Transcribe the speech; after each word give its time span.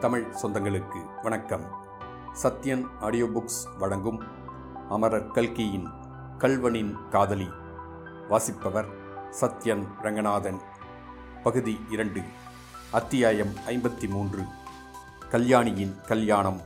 தமிழ் 0.00 0.26
சொந்தங்களுக்கு 0.42 1.22
வணக்கம். 1.22 1.64
Sathyan 2.42 2.86
audio 3.00 3.24
books 3.24 3.78
வழங்கும் 3.78 4.22
அமரர் 4.88 5.30
கல்கியின் 5.30 5.86
கல்வனின் 6.38 7.08
காதலி. 7.08 7.48
வாசிப்பவர் 8.28 8.86
சத்யன் 9.40 9.86
ரங்கநாதன். 10.02 10.60
பகுதி 11.42 11.80
இரண்டு 11.90 12.20
அத்தியாயம் 12.90 13.52
ஐம்பத்தி 13.68 14.08
மூன்று 14.08 14.42
கல்யாணியின் 15.28 15.94
கல்யாணம். 16.06 16.60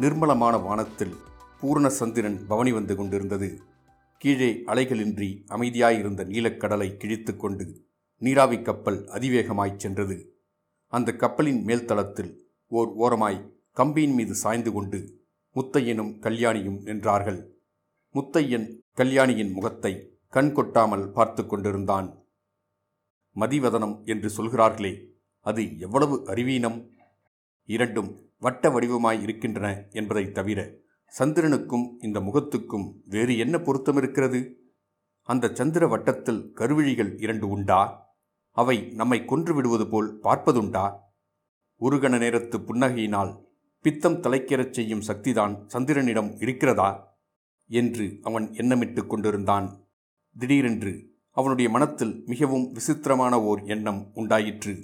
நிர்மலமான 0.00 0.62
வானத்தில் 0.62 1.16
பூர்ணசந்திரன் 1.62 2.46
பவனி 2.46 2.72
வந்து 2.72 2.96
கொண்டிருந்தது. 2.96 3.62
கீழே 4.18 4.62
அலைகளின்றி 4.66 5.46
அமைதியாயிருந்த 5.48 6.24
நீலக்கடலை 6.24 6.96
கிழித்துக்கொண்டு 6.96 7.82
நீராவி 8.18 8.62
கப்பல் 8.62 9.04
அதிவேகமாய்ச் 9.04 9.76
சென்றது. 9.76 10.28
அந்த 10.94 11.12
கப்பலின் 11.12 11.64
மேல்தளத்தில் 11.64 12.36
ஓர் 12.66 12.88
ஓரமாய் 12.88 13.52
கம்பியின் 13.72 14.14
மீது 14.14 14.34
சாய்ந்து 14.34 14.72
கொண்டு 14.72 15.26
முத்தையனும் 15.54 16.18
கல்யாணியும் 16.20 16.84
நின்றார்கள். 16.84 17.46
முத்தையன் 18.14 18.78
கல்யாணியின் 18.92 19.52
முகத்தை 19.52 20.18
கண் 20.28 20.52
கொட்டாமல் 20.52 21.10
பார்த்து 21.10 21.46
கொண்டிருந்தான். 21.46 22.24
மதிவதனம் 23.34 24.04
என்று 24.04 24.30
சொல்கிறார்களே 24.30 25.14
அது 25.40 25.78
எவ்வளவு 25.78 26.26
அறிவீனம்? 26.26 26.90
இரண்டும் 27.64 28.30
வட்ட 28.38 28.68
வடிவமாய் 28.68 29.22
இருக்கின்றன 29.22 29.86
என்பதைத் 29.90 30.34
தவிர 30.34 30.76
சந்திரனுக்கும் 31.18 31.96
இந்த 31.98 32.20
முகத்துக்கும் 32.20 32.94
வேறு 33.04 33.38
என்ன 33.38 33.58
பொருத்தம் 33.58 33.96
இருக்கிறது 33.96 34.58
அந்த 35.22 35.50
சந்திர 35.54 35.86
வட்டத்தில் 35.86 36.52
கருவிழிகள் 36.54 37.22
இரண்டு 37.22 37.48
உண்டா? 37.48 38.03
அவை 38.54 38.76
நம்மை 38.92 39.24
கொன்று 39.24 39.54
விடுவது 39.54 39.86
போல் 39.86 40.20
பார்ப்பதுண்டா? 40.22 40.98
ஒரு 41.76 41.96
கண 41.96 42.18
நேரத்து 42.18 42.58
புன்னகையினால் 42.58 43.32
பித்தம் 43.80 44.20
தலைக்கிறச் 44.20 44.70
செய்யும் 44.70 45.00
சக்திதான் 45.00 45.54
சந்திரனிடம் 45.72 46.42
இருக்கிறதா? 46.42 46.90
என்று 47.68 48.18
அவன் 48.22 48.50
எண்ணமிட்டு 48.50 49.06
கொண்டிருந்தான். 49.06 49.66
திடீரென்று 50.38 50.92
அவனுடைய 51.30 51.70
மனத்தில் 51.70 52.22
மிகவும் 52.26 52.72
விசித்திரமான 52.72 53.42
ஓர் 53.42 53.62
எண்ணம் 53.64 54.10
உண்டாயிற்று. 54.14 54.74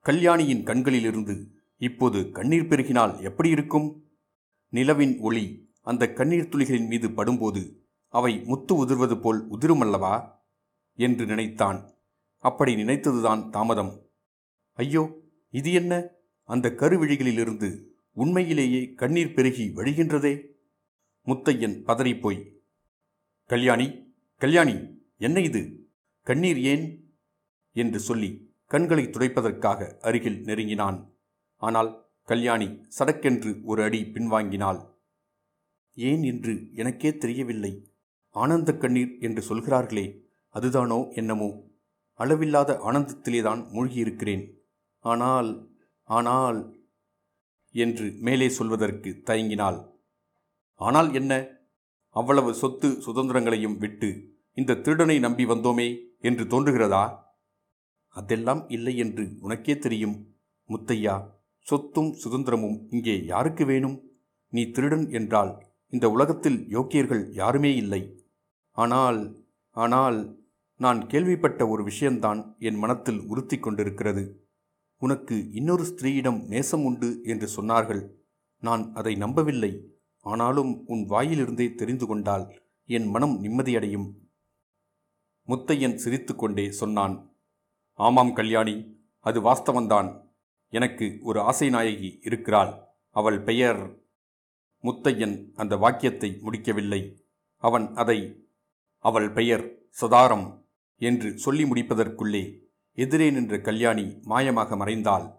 கல்யாணியின் 0.00 0.64
கண்களிலிருந்து 0.64 1.36
இப்போது 1.76 2.30
கண்ணீர் 2.30 2.68
பெருகினால் 2.68 3.20
எப்படி 3.20 3.48
இருக்கும்? 3.48 3.88
நிலவின் 4.72 5.18
ஒளி 5.20 5.44
அந்த 5.82 6.12
கண்ணீர் 6.12 6.48
துளிகளின் 6.48 6.86
மீது 6.86 7.08
படும்போது 7.08 7.62
அவை 8.08 8.42
முத்து 8.44 8.84
உதிர்வது 8.84 9.20
போல் 9.20 9.50
உதிருமல்லவா 9.50 10.14
என்று 10.98 11.26
நினைத்தான். 11.26 11.80
அப்படி 12.38 12.74
நினைத்ததுதான் 12.74 13.50
தாமதம். 13.50 14.02
ஐயோ 14.72 15.20
இது 15.50 15.72
என்ன? 15.72 16.08
அந்த 16.44 16.68
கருவிழிகளிலிருந்து 16.68 17.84
உண்மையிலேயே 18.12 18.94
கண்ணீர் 18.94 19.34
பெருகி 19.34 19.72
வழிகின்றதே? 19.74 20.46
முத்தையன் 21.26 21.82
பதறிப்போய் 21.84 22.60
கல்யாணி 23.44 24.16
கல்யாணி 24.36 25.02
என்ன 25.18 25.40
இது? 25.40 25.88
கண்ணீர் 26.22 26.60
ஏன்? 26.60 27.12
என்று 27.72 27.98
சொல்லி 27.98 28.54
கண்களை 28.66 29.04
துடைப்பதற்காக 29.04 29.98
அருகில் 30.00 30.40
நெருங்கினான். 30.40 31.14
ஆனால் 31.56 32.10
கல்யாணி 32.22 32.86
சடக்கென்று 32.98 33.62
ஒரு 33.62 33.82
அடி 33.82 34.02
பின்வாங்கினாள். 34.02 34.80
ஏன் 35.94 36.22
என்று 36.22 36.68
எனக்கே 36.72 37.16
தெரியவில்லை. 37.16 37.92
ஆனந்த 38.28 38.76
கண்ணீர் 38.76 39.16
என்று 39.20 39.42
சொல்கிறார்களே 39.42 40.28
அதுதானோ 40.54 41.14
என்னமோ? 41.14 41.67
அளவில்லாத 42.18 42.70
ஆனந்தத்திலேதான் 42.84 43.60
மூழ்கியிருக்கிறேன். 43.72 44.44
ஆனால் 45.04 45.50
ஆனால் 46.08 46.58
என்று 47.74 48.06
மேலே 48.20 48.48
சொல்வதற்கு 48.48 49.10
தயங்கினாள். 49.24 49.78
ஆனால் 50.74 51.14
என்ன? 51.14 51.32
அவ்வளவு 52.08 52.54
சொத்து 52.54 52.88
சுதந்திரங்களையும் 53.06 53.78
விட்டு 53.78 54.08
இந்த 54.54 54.74
திருடனை 54.74 55.18
நம்பி 55.18 55.44
வந்தோமே 55.46 55.88
என்று 56.20 56.44
தோன்றுகிறதா? 56.44 57.04
அதெல்லாம் 58.08 58.62
இல்லை 58.68 58.96
என்று 58.96 59.24
உனக்கே 59.40 59.78
தெரியும். 59.78 60.16
முத்தையா 60.68 61.16
சொத்தும் 61.66 62.10
சுதந்திரமும் 62.24 62.78
இங்கே 62.90 63.24
யாருக்கு 63.24 63.64
வேணும்? 63.64 63.96
நீ 64.52 64.62
திருடன் 64.70 65.06
என்றால் 65.10 65.52
இந்த 65.92 66.06
உலகத்தில் 66.10 66.58
யோக்கியர்கள் 66.68 67.24
யாருமே 67.32 67.74
இல்லை. 67.74 68.02
ஆனால் 68.76 69.20
ஆனால் 69.76 70.18
நான் 70.78 71.06
கேள்விப்பட்ட 71.06 71.68
ஒரு 71.68 71.84
விஷயம்தான் 71.84 72.56
என் 72.58 72.74
மனத்தில் 72.74 73.20
உறுத்தி 73.20 73.58
கொண்டிருக்கிறது. 73.58 74.48
உனக்கு 74.96 75.52
இன்னொரு 75.52 75.84
ஸ்திரீயிடம் 75.84 76.46
நேசம் 76.46 76.84
உண்டு 76.84 77.20
என்று 77.22 77.62
சொன்னார்கள். 77.62 78.10
நான் 78.60 78.92
அதை 78.94 79.14
நம்பவில்லை. 79.14 79.98
ஆனாலும் 80.20 80.86
உன் 80.86 81.08
வாயிலிருந்தே 81.08 81.74
தெரிந்து 81.74 82.06
கொண்டால் 82.06 82.62
என் 82.84 83.06
மனம் 83.06 83.44
நிம்மதியடையும். 83.44 84.12
முத்தையன் 85.46 85.94
சிரித்துக்கொண்டே 85.94 86.70
சொன்னான் 86.70 87.36
ஆமாம் 87.92 88.32
கல்யாணி 88.32 89.04
அது 89.20 89.40
வாஸ்தவந்தான். 89.40 90.26
எனக்கு 90.68 91.18
ஒரு 91.22 91.40
ஆசை 91.40 91.68
நாயகி 91.68 92.20
இருக்கிறாள். 92.22 92.84
அவள் 93.10 93.40
பெயர் 93.40 94.00
முத்தையன். 94.82 95.52
அந்த 95.54 95.76
வாக்கியத்தை 95.76 96.38
முடிக்கவில்லை. 96.40 97.24
அவன் 97.56 97.94
அதை 97.94 98.48
அவள் 98.98 99.30
பெயர் 99.30 99.78
சதாரம். 100.00 100.67
என்று 100.98 101.38
சொல்லி 101.38 101.64
முடிப்பதற்குள்ளே 101.64 102.58
எதிரே 102.94 103.30
நின்ற 103.30 103.60
கல்யாணி 103.60 104.02
மாயமாக 104.02 104.76
மறைந்தாள் 104.76 105.36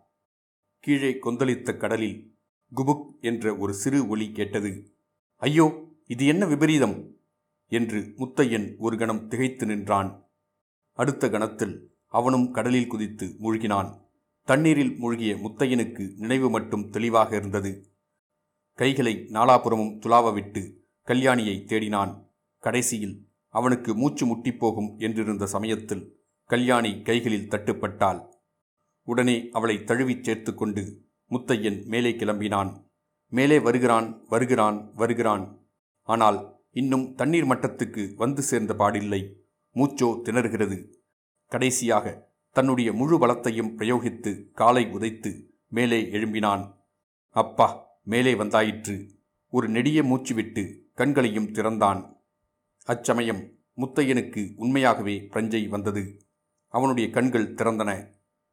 கீழே 0.80 1.18
கொந்தளித்த 1.24 1.78
கடலில் 1.78 2.36
குபுக் 2.75 3.18
என்ற 3.22 3.58
ஒரு 3.58 3.74
சிறு 3.74 4.08
ஒலி 4.08 4.31
கேட்டது. 4.31 4.94
ஐயோ 5.36 5.88
இது 6.08 6.25
என்ன 6.25 6.46
விபரீதம்? 6.46 7.18
என்று 7.68 8.14
முத்தையன் 8.18 8.75
ஒரு 8.78 8.98
கணம் 8.98 9.28
திகைத்து 9.28 9.66
நின்றான். 9.66 10.28
அடுத்த 10.94 11.30
கணத்தில் 11.30 11.92
அவனும் 12.08 12.52
கடலில் 12.52 12.88
குதித்து 12.88 13.25
மூழ்கினான். 13.25 14.02
தண்ணீரில் 14.44 14.96
மூழ்கிய 14.98 15.36
முத்தையனுக்கு 15.36 16.16
நினைவு 16.18 16.50
மட்டும் 16.50 16.90
தெளிவாக 16.90 17.36
இருந்தது. 17.36 17.92
கைகளை 18.74 19.30
நாலாபுறமும் 19.31 20.00
துலாவ 20.00 20.34
விட்டு 20.34 20.86
கல்யாணியை 21.08 21.66
தேடினான். 21.66 22.25
கடைசியில் 22.59 23.29
அவனுக்கு 23.50 23.96
மூச்சு 23.96 24.26
முட்டிப்போகும் 24.26 25.00
என்றிருந்த 25.00 25.44
சமயத்தில் 25.44 26.28
கல்யாணி 26.44 27.02
கைகளில் 27.02 27.48
தட்டுப்பட்டாள். 27.48 28.28
உடனே 29.04 29.50
அவளை 29.52 29.84
தழுவிச் 29.84 30.24
சேர்த்து 30.24 30.56
கொண்டு 30.56 31.02
முத்தையன் 31.30 31.86
மேலே 31.86 32.12
கிளம்பினான். 32.12 32.86
மேலே 33.28 33.60
வருகிறான் 33.60 34.26
வருகிறான் 34.30 34.92
வருகிறான். 34.94 35.68
ஆனால் 36.04 36.60
இன்னும் 36.72 37.16
தண்ணீர் 37.16 37.46
மட்டத்துக்கு 37.46 38.16
வந்து 38.16 38.42
சேர்ந்த 38.42 38.74
பாடில்லை. 38.74 39.34
மூச்சோ 39.74 40.22
திணறுகிறது. 40.24 40.94
கடைசியாக 41.46 42.31
தன்னுடைய 42.52 42.94
முழு 42.94 43.28
பலத்தையும் 43.28 43.78
பிரயோகித்து 43.78 44.52
காலை 44.52 44.86
உதைத்து 44.86 45.46
மேலே 45.68 46.02
எழும்பினான். 46.02 46.74
அப்பா 47.30 47.98
மேலே 48.04 48.34
வந்தாயிற்று. 48.34 49.10
ஒரு 49.50 49.70
நெடிய 49.70 50.04
மூச்சு 50.04 50.36
விட்டு 50.36 50.90
கண்களையும் 50.94 51.52
திறந்தான். 51.52 52.19
அச்சமயம் 52.90 53.42
முத்தையனுக்கு 53.78 54.54
உண்மையாகவே 54.56 55.28
பிரஞ்சை 55.34 55.68
வந்தது. 55.68 56.04
அவனுடைய 56.68 57.10
கண்கள் 57.10 57.54
திறந்தன. 57.54 57.92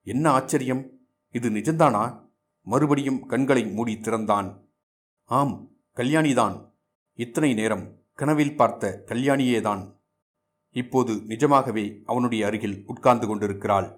என்ன 0.06 0.30
ஆச்சரியம்! 0.30 0.82
இது 1.34 1.50
நிஜந்தானா? 1.50 2.02
மறுபடியும் 2.66 3.26
கண்களை 3.26 3.66
மூடி 3.66 4.00
திறந்தான். 4.00 4.48
ஆம் 5.24 5.54
கல்யாணிதான். 5.96 6.56
இத்தனை 7.18 7.54
நேரம் 7.54 7.84
கனவில் 8.12 8.56
பார்த்த 8.56 9.02
கல்யாணியேதான். 9.06 9.82
இப்போது 10.70 11.22
நிஜமாகவே 11.24 12.02
அவனுடைய 12.04 12.46
அருகில் 12.46 12.82
உட்கார்ந்து 12.86 13.26
கொண்டிருக்கிறாள். 13.26 13.88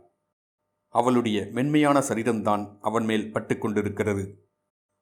அவளுடைய 0.95 1.49
மென்மையான 1.53 1.99
சரீரம்தான் 2.01 2.65
அவன் 2.81 3.05
மேல் 3.05 3.33
பட்டுக்கொண்டிருக்கிறது 3.33 4.25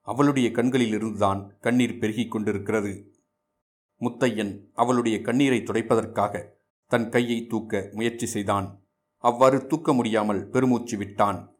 அவளுடைய 0.07 0.49
கண்களிலிருந்துதான் 0.49 1.41
கண்ணீர் 1.61 1.99
பெருகிக் 1.99 2.31
கொண்டிருக்கிறது. 2.31 2.93
முத்தையன் 4.01 4.71
அவளுடைய 4.73 5.21
கண்ணீரை 5.21 5.61
துடைப்பதற்காக 5.61 6.55
தன் 6.87 7.09
கையை 7.09 7.47
தூக்க 7.47 7.91
முயற்சி 7.93 8.27
செய்தான். 8.27 8.85
அவ்வாறு 9.17 9.67
தூக்க 9.67 9.93
முடியாமல் 9.93 10.49
பெருமூச்சு 10.49 10.97
விட்டான். 10.97 11.59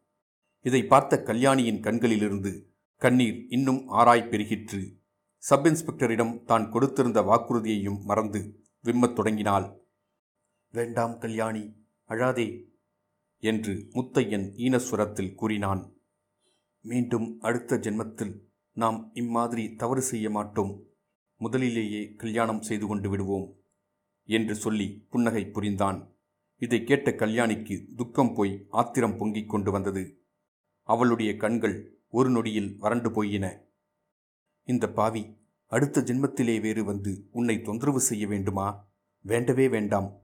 இதை 0.61 0.83
பார்த்த 0.83 1.23
கல்யாணியின் 1.23 1.81
கண்களிலிருந்து 1.81 2.71
கண்ணீர் 2.95 3.45
இன்னும் 3.49 3.89
ஆராய் 3.89 4.29
பெருகிற்று. 4.29 4.95
சப் 5.37 5.65
இன்ஸ்பெக்டரிடம் 5.65 6.43
தான் 6.43 6.71
கொடுத்திருந்த 6.71 7.19
வாக்குறுதியையும் 7.29 8.01
மறந்து 8.01 8.59
விம்மத் 8.83 9.15
தொடங்கினாள். 9.15 9.85
வேண்டாம் 10.73 11.17
கல்யாணி 11.17 11.85
அழாதே 12.09 12.65
என்று 13.37 13.73
முத்தையன் 13.93 14.47
ஈனஸ்வரத்தில் 14.55 15.35
கூறினான். 15.35 15.93
மீண்டும் 16.81 17.39
அடுத்த 17.39 17.75
ஜென்மத்தில் 17.75 18.33
நாம் 18.71 19.11
இம்மாதிரி 19.13 19.73
தவறு 19.73 20.01
செய்ய 20.01 20.29
மாட்டோம். 20.29 20.86
முதலிலேயே 21.37 22.13
கல்யாணம் 22.13 22.61
செய்து 22.61 22.87
கொண்டு 22.87 23.09
விடுவோம் 23.09 23.55
என்று 24.23 24.55
சொல்லி 24.55 25.05
புன்னகை 25.09 25.45
புரிந்தான். 25.45 26.15
இதை 26.57 26.83
கேட்ட 26.83 27.11
கல்யாணிக்கு 27.11 27.95
துக்கம் 27.95 28.33
போய் 28.33 28.65
ஆத்திரம் 28.69 29.17
பொங்கிக் 29.17 29.49
கொண்டு 29.49 29.71
வந்தது. 29.71 30.21
அவளுடைய 30.83 31.37
கண்கள் 31.37 31.97
ஒரு 32.09 32.29
நொடியில் 32.29 32.77
வறண்டு 32.77 33.11
போயின. 33.11 33.61
இந்த 34.63 34.89
பாவி 34.89 35.37
அடுத்த 35.67 36.01
ஜென்மத்திலே 36.01 36.61
வேறு 36.61 36.83
வந்து 36.83 37.27
உன்னை 37.31 37.61
தொந்தரவு 37.61 37.99
செய்ய 37.99 38.27
வேண்டுமா? 38.27 38.87
வேண்டவே 39.21 39.67
வேண்டாம். 39.67 40.21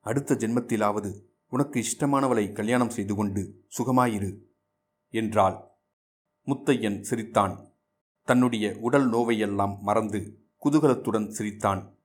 அடுத்த 0.00 0.34
ஜென்மத்திலாவது 0.34 1.22
உனக்கு 1.48 1.84
இஷ்டமானவளை 1.84 2.52
கல்யாணம் 2.52 2.90
செய்து 2.90 3.14
கொண்டு 3.14 3.64
சுகமாயிரு 3.78 4.38
என்றாள். 5.10 5.68
முத்தையன் 6.46 7.00
சிரித்தான். 7.00 7.72
தன்னுடைய 8.24 8.76
உடல் 8.80 9.10
நோவையெல்லாம் 9.10 9.78
மறந்து 9.78 10.47
குதூகலத்துடன் 10.64 11.28
சிரித்தான். 11.28 11.98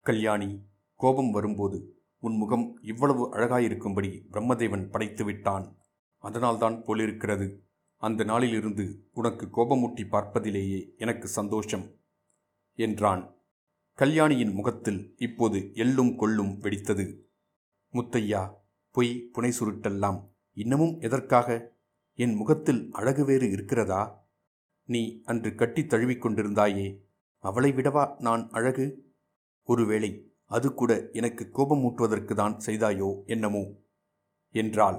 கல்யாணி 0.00 0.66
கோபம் 0.94 1.30
வரும்போது 1.30 2.02
உன் 2.18 2.36
முகம் 2.36 2.78
இவ்வளவு 2.82 3.34
அழகாயிருக்கும்படி 3.34 4.26
பிரம்மதேவன் 4.30 4.90
படைத்து 4.90 5.24
விட்டான். 5.24 5.76
அதனால்தான் 6.18 6.84
போலிருக்கிறது. 6.84 7.64
அந்த 7.96 8.24
நாளிலிருந்து 8.24 9.08
உனக்கு 9.12 9.46
கோபமூட்டி 9.46 10.08
பார்ப்பதிலேயே 10.08 10.94
எனக்கு 10.96 11.28
சந்தோஷம் 11.28 11.90
என்றான். 12.74 13.34
கல்யாணியின் 13.94 14.52
முகத்தில் 14.52 15.14
இப்போது 15.16 15.58
எள்ளும் 15.58 16.16
கொள்ளும் 16.16 16.60
வெடித்தது. 16.62 17.20
முத்தையா 17.92 18.54
பொய் 18.90 19.30
புனை 19.34 19.52
சுருட்டெல்லாம் 19.60 20.28
இன்னமும் 20.52 21.00
எதற்காக? 21.00 21.76
என் 22.14 22.34
முகத்தில் 22.34 22.88
அழகு 22.92 23.24
வேறு 23.24 23.50
இருக்கிறதா? 23.50 24.28
நீ 24.84 25.22
அன்று 25.24 25.54
கட்டித் 25.54 25.88
தழுவிக் 25.88 26.26
கொண்டிருந்தாயே 26.26 27.08
அவளை 27.42 27.72
விடவா 27.72 28.16
நான் 28.18 28.48
அழகு? 28.50 29.12
ஒருவேளை 29.64 30.34
அது 30.44 30.74
கூட 30.74 31.10
எனக்கு 31.12 31.50
கோபமூட்டுவதற்கு 31.52 32.34
தான் 32.34 32.56
செய்தாயோ 32.66 33.24
என்னமோ? 33.24 33.62
என்றாள். 34.50 34.98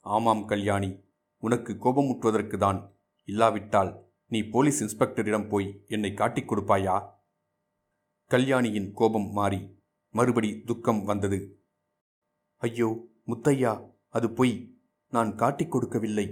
ஆமாம் 0.00 0.44
கல்யாணி 0.44 1.04
உனக்கு 1.38 1.72
கோபமூட்டுவதற்கு 1.72 2.56
தான் 2.56 2.96
இல்லாவிட்டால் 3.24 4.12
நீ 4.26 4.42
போலீஸ் 4.42 4.80
இன்ஸ்பெக்டரிடம் 4.84 5.48
போய் 5.48 5.84
என்னை 5.86 6.14
காட்டிக் 6.14 6.52
கொடுப்பாயா? 6.52 7.12
கல்யாணியின் 8.26 8.92
கோபம் 8.92 9.30
மாறி 9.30 9.76
மறுபடி 10.10 10.62
துக்கம் 10.62 11.04
வந்தது. 11.04 11.62
ஐயோ 12.56 13.08
முத்தையா 13.26 13.90
அது 14.08 14.30
பொய். 14.30 14.82
நான் 15.10 15.34
காட்டிக் 15.34 15.70
கொடுக்கவில்லை. 15.70 16.26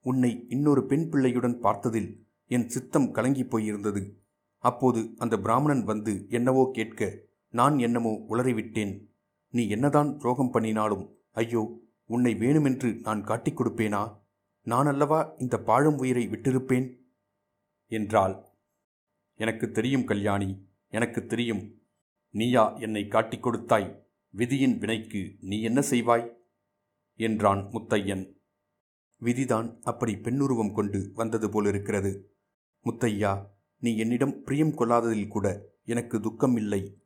உன்னை 0.00 0.46
இன்னொரு 0.48 0.86
பெண் 0.86 1.08
பிள்ளையுடன் 1.12 1.58
பார்த்ததில் 1.60 2.10
என் 2.46 2.68
சித்தம் 2.68 3.14
கலங்கிப் 3.14 3.50
போயிருந்தது. 3.50 4.21
அப்போது 4.62 5.14
அந்த 5.16 5.38
பிராமணன் 5.38 5.84
வந்து 5.84 6.26
என்னவோ 6.28 6.70
கேட்க 6.72 7.18
நான் 7.48 7.78
என்னமோ 7.78 8.12
உளறிவிட்டேன். 8.28 9.06
நீ 9.48 9.68
என்னதான் 9.68 10.16
துரோகம் 10.16 10.50
பண்ணினாலும் 10.50 11.18
ஐயோ 11.32 11.62
உன்னை 12.06 12.34
வேணுமென்று 12.34 13.00
நான் 13.00 13.24
காட்டிக் 13.24 13.60
கொடுப்பேனா? 13.60 14.02
நான் 14.62 14.86
அல்லவா 14.86 15.34
இந்த 15.38 15.56
பாழும் 15.58 15.98
உயிரை 15.98 16.26
விட்டிருப்பேன்? 16.26 17.00
என்றாள். 17.86 18.34
எனக்கு 19.34 19.70
தெரியும் 19.70 20.04
கல்யாணி 20.04 20.50
எனக்கு 20.88 21.26
தெரியும். 21.26 21.62
நீயா 22.30 22.64
என்னை 22.78 23.06
காட்டிக் 23.06 23.42
கொடுத்தாய். 23.42 23.88
விதியின் 24.30 24.78
வினைக்கு 24.78 25.22
நீ 25.40 25.62
என்ன 25.62 25.80
செய்வாய்? 25.90 26.26
என்றான் 27.14 27.62
முத்தையன். 27.72 28.24
விதிதான் 29.22 29.68
அப்படி 29.82 30.16
பெண்ணுருவம் 30.16 30.72
கொண்டு 30.72 31.10
வந்தது 31.14 31.50
போலிருக்கிறது. 31.50 32.12
முத்தையா 32.84 33.32
நீ 33.82 33.96
என்னிடம் 33.96 34.42
பிரியம் 34.42 34.74
கொள்ளாததில் 34.74 35.28
கூட 35.28 35.66
எனக்கு 35.84 36.20
துக்கம் 36.20 36.56
இல்லை 36.56 37.02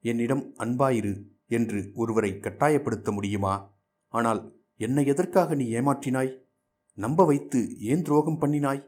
என்னிடம் 0.00 0.54
அன்பாயிரு 0.58 1.22
என்று 1.46 1.90
ஒருவரை 1.94 2.30
கட்டாயப்படுத்த 2.32 3.12
முடியுமா? 3.12 3.54
ஆனால் 4.08 4.40
என்னை 4.76 5.06
எதற்காக 5.06 5.54
நீ 5.54 5.70
ஏமாற்றினாய்? 5.70 6.38
நம்ப 6.94 7.24
வைத்து 7.24 7.80
ஏன் 7.80 8.02
துரோகம் 8.02 8.40
பண்ணினாய்? 8.40 8.86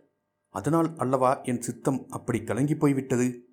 அதனால் 0.48 0.96
அல்லவா 0.96 1.40
என் 1.40 1.60
சித்தம் 1.60 2.06
அப்படி 2.08 2.38
கலங்கிப் 2.38 2.78
போய்விட்டது? 2.78 3.48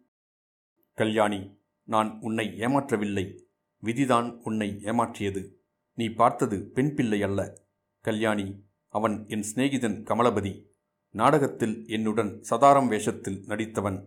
கல்யாணி 0.94 1.60
நான் 1.84 2.18
உன்னை 2.22 2.48
ஏமாற்றவில்லை. 2.48 3.40
விதிதான் 3.84 4.40
உன்னை 4.44 4.80
ஏமாற்றியது. 4.84 5.52
நீ 5.94 6.10
பார்த்தது 6.10 6.64
பெண் 6.66 6.94
பிள்ளை 6.96 7.24
அல்ல. 7.24 7.62
கல்யாணி 8.02 8.64
அவன் 8.88 9.26
என் 9.28 9.46
சிநேகிதன் 9.54 10.04
கமலபதி. 10.04 10.75
நாடகத்தில் 11.16 11.76
என்னுடன் 11.88 12.32
சதாரம் 12.50 12.88
வேஷத்தில் 12.88 13.44
நடித்தவன். 13.48 14.00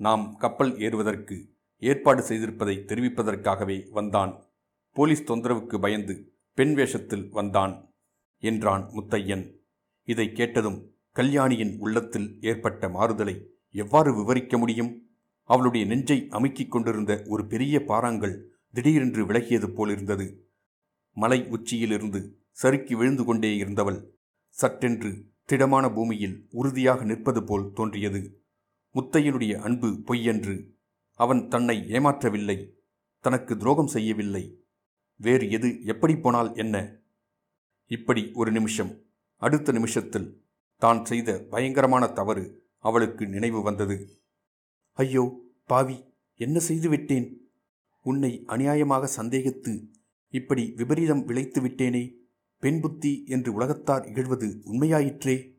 நாம் 0.00 0.36
கப்பல் 0.36 0.72
ஏறுவதற்கு 0.80 1.36
ஏற்பாடு 1.82 2.22
செய்திருப்பதை 2.22 2.76
தெரிவிப்பதற்காகவே 2.90 3.76
வந்தான். 3.90 4.32
போலீஸ் 4.96 5.22
தொந்தரவுக்கு 5.22 5.78
பயந்து 5.80 6.14
பெண் 6.58 6.74
வேஷத்தில் 6.74 7.26
வந்தான் 7.30 7.74
என்றான் 8.42 8.84
முத்தையன். 8.92 9.44
இதை 10.08 10.32
கேட்டதும் 10.32 10.78
கல்யாணியின் 11.12 11.74
உள்ளத்தில் 11.78 12.28
ஏற்பட்ட 12.40 12.88
மாறுதலை 12.88 13.36
எவ்வாறு 13.74 14.14
விவரிக்க 14.14 14.58
முடியும்? 14.58 14.92
அவளுடைய 15.50 15.86
நெஞ்சை 15.86 16.18
அமுக்கிக் 16.30 16.68
கொண்டிருந்த 16.68 17.12
ஒரு 17.26 17.46
பெரிய 17.46 17.78
பாறாங்கல் 17.88 18.36
திடீரென்று 18.74 19.22
விலகியது 19.26 19.68
போலிருந்தது. 19.74 20.26
மலை 21.16 21.46
உச்சியிலிருந்து 21.48 22.20
சறுக்கி 22.52 22.94
விழுந்து 22.94 23.24
கொண்டே 23.24 23.56
இருந்தவள் 23.56 24.00
சட்டென்று 24.56 25.10
திடமான 25.50 25.92
பூமியில் 25.92 26.46
உறுதியாக 26.50 27.04
நிற்பது 27.04 27.44
போல் 27.44 27.72
தோன்றியது. 27.72 28.42
முத்தையனுடைய 28.94 29.54
அன்பு 29.54 29.88
பொய்யன்று. 29.88 30.68
அவன் 31.14 31.48
தன்னை 31.48 31.76
ஏமாற்றவில்லை. 31.78 32.74
தனக்கு 33.20 33.56
துரோகம் 33.56 33.86
செய்யவில்லை. 33.86 34.64
வேறு 35.16 35.50
எது 35.50 35.84
எப்படி 35.84 36.16
போனால் 36.16 36.54
என்ன? 36.54 37.02
இப்படி 37.86 38.30
ஒரு 38.34 38.52
நிமிஷம். 38.52 39.02
அடுத்த 39.36 39.72
நிமிஷத்தில் 39.72 40.42
தான் 40.76 41.04
செய்த 41.04 41.46
பயங்கரமான 41.50 42.06
தவறு 42.06 42.64
அவளுக்கு 42.78 43.26
நினைவு 43.26 43.62
வந்தது. 43.62 44.20
ஐயோ 44.92 45.40
பாவி 45.66 46.14
என்ன 46.36 46.58
செய்து 46.58 46.88
விட்டேன்? 46.88 47.50
உன்னை 48.02 48.44
அநியாயமாக 48.46 49.08
சந்தேகித்து 49.16 49.88
இப்படி 50.28 50.72
விபரீதம் 50.76 51.24
விளைத்து 51.24 51.60
விட்டேனே. 51.62 52.19
பெண் 52.60 52.80
புத்தி 52.80 53.24
என்று 53.26 53.52
உலகத்தார் 53.52 54.04
இகழ்வது 54.04 54.60
உண்மையாயிற்றே? 54.64 55.58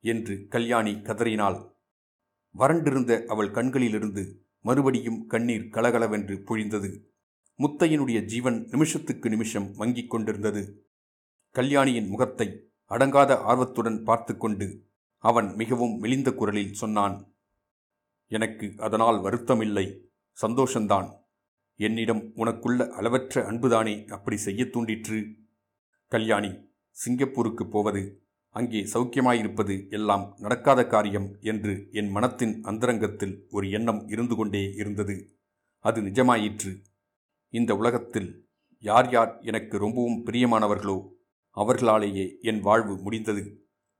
என்று 0.00 0.46
கல்யாணி 0.48 1.00
கதறினாள். 1.00 1.76
வறண்டிருந்த 2.50 3.24
அவள் 3.28 3.50
கண்களிலிருந்து 3.50 4.46
மறுபடியும் 4.60 5.26
கண்ணீர் 5.26 5.68
கலகலவென்று 5.68 6.34
பொழிந்தது. 6.34 7.02
முத்தையனுடைய 7.58 8.24
ஜீவன் 8.24 8.66
நிமிஷத்துக்கு 8.70 9.28
நிமிஷம் 9.28 9.74
வங்கிக் 9.78 10.06
கொண்டிருந்தது. 10.06 10.86
கல்யாணியின் 11.50 12.08
முகத்தை 12.08 12.70
அடங்காத 12.90 13.36
ஆர்வத்துடன் 13.36 14.04
பார்த்து 14.04 14.36
கொண்டு 14.36 14.86
அவன் 15.18 15.54
மிகவும் 15.54 15.98
மெலிந்த 15.98 16.32
குரலில் 16.32 16.72
சொன்னான் 16.72 17.34
எனக்கு 18.26 18.74
அதனால் 18.76 19.16
வருத்தமில்லை. 19.16 19.98
சந்தோஷந்தான். 20.42 21.12
என்னிடம் 21.76 22.32
உனக்குள்ள 22.36 22.88
அளவற்ற 22.90 23.46
அன்புதானே? 23.46 24.04
அப்படி 24.04 24.36
செய்ய 24.36 24.64
தூண்டிற்று. 24.64 25.40
கல்யாணி 26.12 26.50
சிங்கப்பூருக்கு 26.96 27.64
போவது 27.66 28.00
அங்கே 28.54 28.80
சௌக்கியமாயிருப்பது 28.94 29.74
எல்லாம் 29.90 30.24
நடக்காத 30.38 30.80
காரியம் 30.86 31.28
என்று 31.40 31.88
என் 31.92 32.10
மனத்தின் 32.10 32.52
அந்தரங்கத்தில் 32.62 33.46
ஒரு 33.50 33.66
எண்ணம் 33.70 34.08
இருந்து 34.08 34.34
கொண்டே 34.36 34.62
இருந்தது. 34.74 35.16
அது 35.84 36.00
நிஜமாயிற்று. 36.02 36.72
இந்த 37.52 37.76
உலகத்தில் 37.76 38.28
யார் 38.82 39.08
யார் 39.10 39.32
எனக்கு 39.40 39.78
ரொம்பவும் 39.78 40.26
பிரியமானவர்களோ 40.26 40.96
அவர்களாலேயே 41.56 42.26
என் 42.40 42.60
வாழ்வு 42.60 42.96
முடிந்தது. 42.96 43.44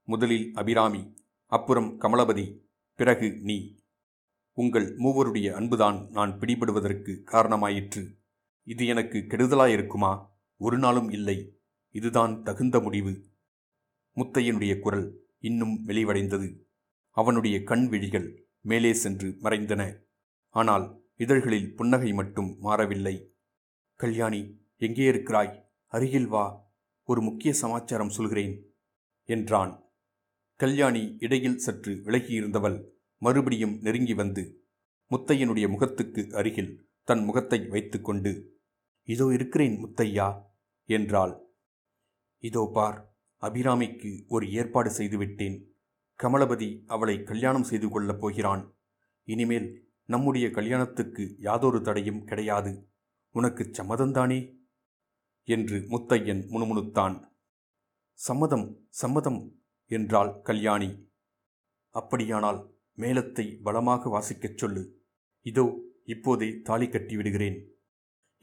முதலில் 0.07 0.47
அபிராமி 0.53 1.01
அப்புறம் 1.51 1.89
கமலபதி 2.01 2.45
பிறகு 2.99 3.29
நீ. 3.41 3.57
உங்கள் 4.57 4.87
மூவருடைய 4.97 5.49
அன்புதான் 5.51 5.99
நான் 6.11 6.37
பிடிபடுவதற்கு 6.39 7.15
காரணமாயிற்று. 7.31 8.03
இது 8.67 8.85
எனக்கு 8.85 9.19
கெடுதலாயிருக்குமா? 9.29 10.13
ஒரு 10.61 10.77
நாளும் 10.77 11.09
இல்லை. 11.09 11.37
இதுதான் 11.95 12.43
தகுந்த 12.43 12.79
முடிவு. 12.79 13.13
முத்தையனுடைய 14.17 14.79
குரல் 14.79 15.25
இன்னும் 15.39 15.87
வெளிவடைந்தது. 15.87 16.67
அவனுடைய 17.09 17.63
கண் 17.63 17.87
விழிகள் 17.87 18.47
மேலே 18.61 18.93
சென்று 18.93 19.37
மறைந்தன. 19.41 20.01
ஆனால் 20.49 21.05
இதழ்களில் 21.15 21.75
புன்னகை 21.75 22.13
மட்டும் 22.13 22.57
மாறவில்லை. 22.59 23.33
கல்யாணி 23.95 24.59
எங்கே 24.77 25.03
இருக்கிறாய்? 25.03 25.71
அருகில் 25.87 26.27
வா. 26.27 26.45
ஒரு 27.03 27.21
முக்கிய 27.21 27.53
சமாச்சாரம் 27.53 28.09
சொல்கிறேன் 28.09 28.73
என்றான். 29.23 29.91
கல்யாணி 30.55 31.15
இடையில் 31.19 31.57
சற்று 31.57 31.93
விலகியிருந்தவள் 32.05 32.77
மறுபடியும் 33.17 33.79
நெருங்கி 33.81 34.13
வந்து 34.13 34.43
முத்தையனுடைய 35.11 35.69
முகத்துக்கு 35.69 36.31
அருகில் 36.33 36.89
தன் 37.03 37.23
முகத்தை 37.23 37.59
வைத்துக்கொண்டு 37.67 38.31
இதோ 39.07 39.25
இருக்கிறேன் 39.33 39.75
முத்தையா 39.83 40.27
என்றாள். 40.85 41.42
இதோ 42.43 42.69
பார் 42.73 42.97
அபிராமிக்கு 43.41 44.09
ஒரு 44.27 44.45
ஏற்பாடு 44.51 44.89
செய்துவிட்டேன். 44.91 45.57
கமலபதி 46.19 46.83
அவளை 46.87 47.23
கல்யாணம் 47.23 47.63
செய்து 47.63 47.89
கொள்ளப் 47.89 48.21
போகிறான். 48.21 48.63
இனிமேல் 49.27 49.67
நம்முடைய 50.09 50.51
கல்யாணத்துக்கு 50.51 51.35
யாதொரு 51.39 51.81
தடையும் 51.81 52.23
கிடையாது. 52.23 52.71
உனக்குச் 53.35 53.81
சம்மதந்தானே 53.81 54.39
என்று 55.47 55.77
முத்தையன் 55.77 56.41
முணுமுணுத்தான். 56.53 57.15
சம்மதம் 58.19 58.67
சம்மதம் 58.89 59.41
என்றாள் 59.91 60.41
கல்யாணி. 60.41 60.89
அப்படியானால் 61.95 62.59
மேளத்தை 62.97 63.45
பலமாக 63.63 64.09
வாசிக்கச் 64.09 64.57
சொல்லு. 64.57 64.83
இதோ 65.45 65.65
இப்போதே 66.05 66.49
தாலி 66.61 66.87
கட்டிவிடுகிறேன் 66.87 67.57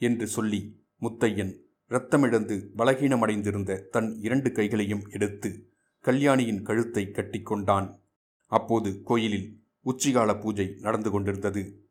என்று 0.01 0.27
சொல்லி 0.27 0.61
முத்தையன் 1.01 1.53
இரத்தமிழந்து 1.91 2.69
பலகீனமடைந்திருந்த 2.77 3.89
தன் 3.89 4.17
இரண்டு 4.21 4.51
கைகளையும் 4.51 5.07
எடுத்து 5.09 5.69
கல்யாணியின் 5.99 6.63
கழுத்தை 6.63 7.07
கட்டிக்கொண்டான் 7.07 7.99
அப்போது 8.45 9.01
கோயிலில் 9.03 9.63
உச்சிகால 9.85 10.41
பூஜை 10.41 10.75
நடந்து 10.79 11.11
கொண்டிருந்தது. 11.11 11.89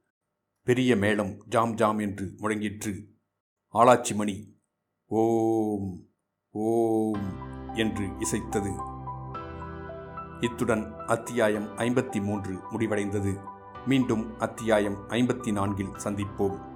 பெரிய 0.62 0.96
மேளம் 0.96 1.36
ஜாம் 1.46 1.74
ஜாம் 1.74 1.98
என்று 1.98 2.34
முழங்கிற்று. 2.38 3.06
ஆளாச்சி 3.74 4.14
மணி 4.14 4.58
ஓம் 5.04 6.06
ஓம் 6.50 7.28
என்று 7.74 8.06
இசைத்தது. 8.06 8.72
இத்துடன் 10.40 10.94
அத்தியாயம் 11.06 11.78
ஐம்பத்தி 11.78 12.22
மூன்று 12.22 12.54
முடிவடைந்தது. 12.54 13.40
மீண்டும் 13.86 14.38
அத்தியாயம் 14.38 15.08
ஐம்பத்தி 15.08 15.52
நான்கில் 15.52 15.94
சந்திப்போம். 16.04 16.69